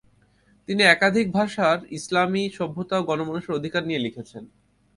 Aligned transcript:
তিনি 0.69 0.81
একাধিক 0.85 1.27
ভাষায় 1.31 1.79
ইসলামি 1.91 2.43
সভ্যতা 2.49 2.95
ও 2.99 3.07
গণমানুষের 3.09 3.57
অধিকার 3.59 3.81
নিয়ে 3.85 4.03
লিখেছেন। 4.05 4.43